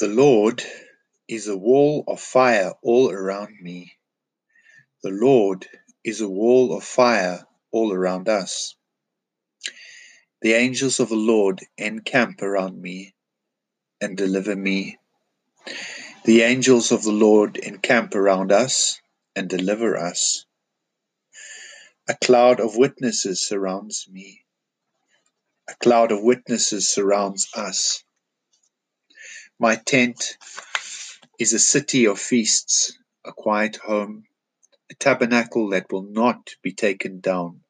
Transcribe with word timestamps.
The 0.00 0.08
Lord 0.08 0.64
is 1.28 1.46
a 1.46 1.58
wall 1.58 2.04
of 2.08 2.22
fire 2.22 2.72
all 2.80 3.10
around 3.10 3.60
me. 3.60 3.98
The 5.02 5.10
Lord 5.10 5.66
is 6.02 6.22
a 6.22 6.28
wall 6.28 6.74
of 6.74 6.84
fire 6.84 7.46
all 7.70 7.92
around 7.92 8.26
us. 8.26 8.76
The 10.40 10.54
angels 10.54 11.00
of 11.00 11.10
the 11.10 11.16
Lord 11.16 11.60
encamp 11.76 12.40
around 12.40 12.80
me 12.80 13.14
and 14.00 14.16
deliver 14.16 14.56
me. 14.56 14.96
The 16.24 16.44
angels 16.44 16.92
of 16.92 17.02
the 17.02 17.12
Lord 17.12 17.58
encamp 17.58 18.14
around 18.14 18.52
us 18.52 19.02
and 19.36 19.50
deliver 19.50 19.98
us. 19.98 20.46
A 22.08 22.16
cloud 22.16 22.58
of 22.58 22.74
witnesses 22.74 23.46
surrounds 23.46 24.08
me. 24.10 24.46
A 25.68 25.74
cloud 25.74 26.10
of 26.10 26.22
witnesses 26.22 26.88
surrounds 26.88 27.48
us. 27.54 28.02
My 29.62 29.76
tent 29.76 30.38
is 31.38 31.52
a 31.52 31.58
city 31.58 32.06
of 32.06 32.18
feasts, 32.18 32.96
a 33.26 33.32
quiet 33.34 33.76
home, 33.76 34.24
a 34.90 34.94
tabernacle 34.94 35.68
that 35.68 35.92
will 35.92 36.04
not 36.04 36.54
be 36.62 36.72
taken 36.72 37.20
down. 37.20 37.60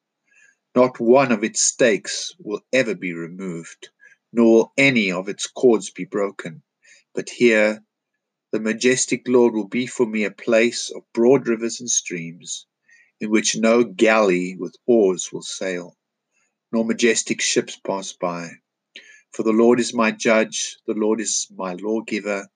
Not 0.73 1.01
one 1.01 1.33
of 1.33 1.43
its 1.43 1.59
stakes 1.59 2.33
will 2.39 2.61
ever 2.71 2.95
be 2.95 3.11
removed, 3.11 3.89
nor 4.31 4.53
will 4.53 4.73
any 4.77 5.11
of 5.11 5.27
its 5.27 5.47
cords 5.47 5.89
be 5.89 6.05
broken. 6.05 6.63
But 7.13 7.29
here 7.29 7.83
the 8.53 8.61
majestic 8.61 9.27
Lord 9.27 9.53
will 9.53 9.67
be 9.67 9.85
for 9.85 10.05
me 10.05 10.23
a 10.23 10.31
place 10.31 10.89
of 10.91 11.03
broad 11.11 11.45
rivers 11.45 11.81
and 11.81 11.91
streams, 11.91 12.67
in 13.19 13.29
which 13.29 13.57
no 13.57 13.83
galley 13.83 14.55
with 14.55 14.77
oars 14.85 15.33
will 15.33 15.43
sail, 15.43 15.97
nor 16.71 16.85
majestic 16.85 17.41
ships 17.41 17.75
pass 17.75 18.13
by. 18.13 18.60
For 19.33 19.43
the 19.43 19.53
Lord 19.53 19.79
is 19.79 19.93
my 19.93 20.11
judge, 20.11 20.77
the 20.87 20.93
Lord 20.93 21.21
is 21.21 21.47
my 21.55 21.73
lawgiver, 21.75 22.47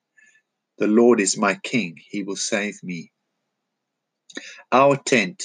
the 0.78 0.88
Lord 0.88 1.22
is 1.22 1.38
my 1.38 1.56
king, 1.56 1.98
he 2.10 2.22
will 2.24 2.36
save 2.36 2.84
me. 2.84 3.12
Our 4.74 4.98
tent 4.98 5.44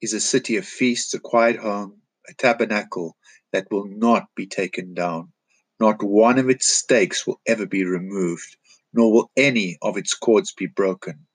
is 0.00 0.12
a 0.12 0.20
city 0.20 0.56
of 0.56 0.64
feasts, 0.64 1.12
a 1.14 1.18
quiet 1.18 1.56
home, 1.56 2.02
a 2.28 2.34
tabernacle 2.34 3.16
that 3.52 3.66
will 3.70 3.86
not 3.88 4.28
be 4.36 4.46
taken 4.46 4.94
down. 4.94 5.32
Not 5.80 6.02
one 6.02 6.38
of 6.38 6.48
its 6.48 6.68
stakes 6.68 7.26
will 7.26 7.40
ever 7.46 7.66
be 7.66 7.84
removed, 7.84 8.56
nor 8.92 9.12
will 9.12 9.30
any 9.36 9.76
of 9.82 9.96
its 9.96 10.14
cords 10.14 10.52
be 10.52 10.66
broken. 10.66 11.26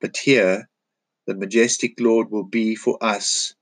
But 0.00 0.16
here 0.16 0.70
the 1.26 1.34
majestic 1.34 2.00
Lord 2.00 2.30
will 2.30 2.44
be 2.44 2.74
for 2.74 2.96
us 3.02 3.54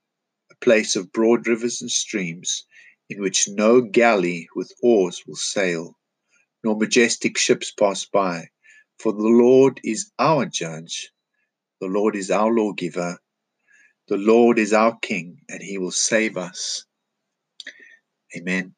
a 0.53 0.55
place 0.57 0.95
of 0.95 1.13
broad 1.13 1.49
rivers 1.49 1.83
and 1.83 1.91
streams, 1.91 2.65
in 3.09 3.21
which 3.21 3.49
no 3.49 3.81
galley 3.81 4.49
with 4.55 4.73
oars 4.83 5.23
will 5.27 5.37
sail, 5.37 5.99
nor 6.65 6.77
majestic 6.77 7.39
ships 7.39 7.71
pass 7.73 8.05
by. 8.05 8.49
For 8.99 9.13
the 9.13 9.19
Lord 9.19 9.81
is 9.85 10.11
our 10.19 10.47
judge, 10.47 11.11
the 11.81 11.87
Lord 11.87 12.17
is 12.17 12.31
our 12.31 12.53
lawgiver, 12.53 13.19
the 14.09 14.17
Lord 14.17 14.59
is 14.59 14.73
our 14.73 14.99
King, 14.99 15.41
and 15.49 15.63
he 15.63 15.79
will 15.79 15.93
save 15.93 16.37
us. 16.37 16.85
Amen. 18.37 18.75